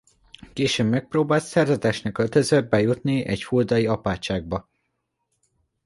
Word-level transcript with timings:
Később 0.53 0.87
megpróbált 0.89 1.43
szerzetesnek 1.43 2.17
öltözve 2.17 2.61
bejutni 2.61 3.25
egy 3.25 3.41
fuldai 3.43 3.85
apátságba. 3.85 4.69